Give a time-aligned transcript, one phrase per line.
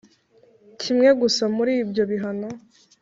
[0.81, 2.49] Kimwe gusa muri ibyo bihano